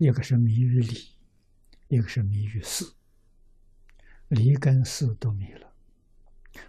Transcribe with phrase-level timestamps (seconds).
[0.00, 1.10] 一个是迷于理，
[1.88, 2.90] 一个是迷于事。
[4.28, 5.74] 理跟事都迷了，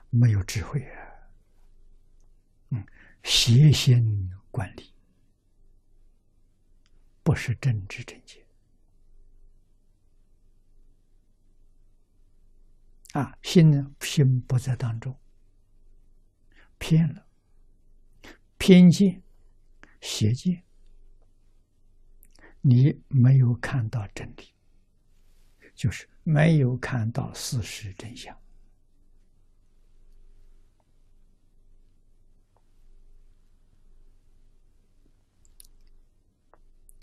[0.09, 1.31] 没有智慧啊！
[2.71, 2.85] 嗯，
[3.23, 4.93] 邪心管理，
[7.23, 8.45] 不是政治正见
[13.13, 13.37] 啊！
[13.41, 15.17] 心呢，心不在当中，
[16.77, 17.25] 偏了，
[18.57, 19.23] 偏见、
[20.01, 20.65] 邪见，
[22.61, 24.53] 你没有看到真理，
[25.73, 28.37] 就是没有看到事实真相。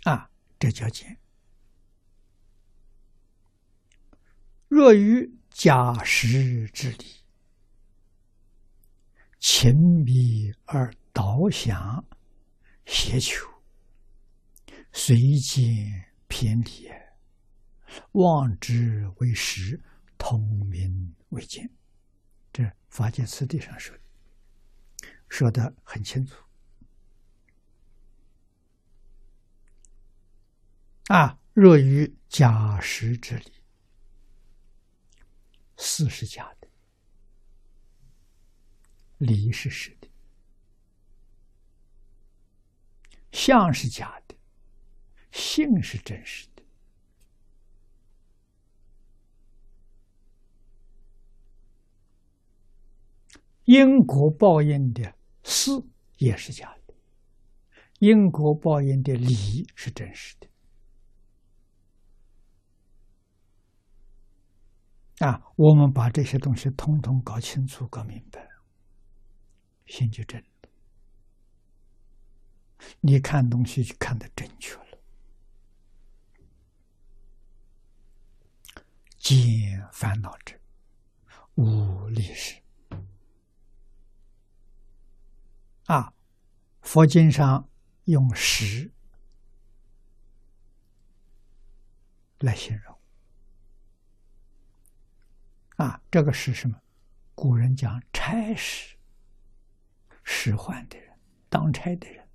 [0.05, 1.19] 啊，这叫见。
[4.69, 7.05] 若于假实之理，
[9.41, 12.05] 情迷而导想
[12.87, 13.58] 邪求，
[15.01, 16.91] 随见偏离，
[18.13, 19.81] 望之为实，
[20.19, 21.71] 通名为见。
[22.53, 24.03] 这法界次第上说的，
[25.29, 26.45] 说的很清楚。
[31.07, 33.53] 啊，若于假实之理，
[35.77, 36.69] 事是假的，
[39.19, 40.11] 理是实的，
[43.31, 44.28] 相是假的，
[45.39, 46.63] 性是真实的。
[53.65, 55.71] 因果报应的事
[56.17, 56.95] 也是假的，
[58.01, 60.49] 因果报应的理是真实的。
[65.27, 68.49] 啊，我们把这些东西通通搞清楚、搞明白，
[69.87, 70.47] 心就正了。
[73.01, 74.88] 你看东西就看得正确了。
[79.29, 80.59] 尽烦恼之，
[81.57, 82.59] 无历史。
[85.85, 86.11] 啊，
[86.81, 87.69] 佛经上
[88.05, 88.91] 用“实”
[92.41, 92.99] 来形容。
[95.77, 96.81] 啊，这个是什么？
[97.35, 98.97] 古人讲差使、
[100.25, 101.15] 使唤的人、
[101.51, 102.27] 当差的人。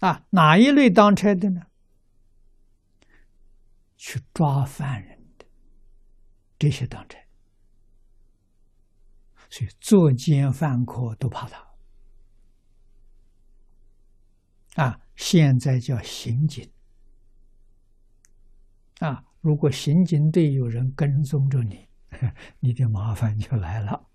[0.00, 1.62] 啊，哪一类当差的呢？
[3.96, 5.44] 去抓犯人的
[6.58, 7.18] 这些当差，
[9.50, 11.66] 所以作奸犯科都怕他。
[14.82, 16.70] 啊，现在叫刑警。
[19.00, 19.24] 啊！
[19.40, 21.88] 如果刑警队有人跟踪着你，
[22.58, 24.07] 你的麻烦就来了。